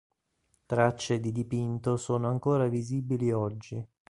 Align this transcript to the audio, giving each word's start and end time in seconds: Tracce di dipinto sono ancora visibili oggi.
Tracce 0.65 1.19
di 1.19 1.31
dipinto 1.31 1.95
sono 1.95 2.27
ancora 2.27 2.65
visibili 2.67 3.31
oggi. 3.31 3.87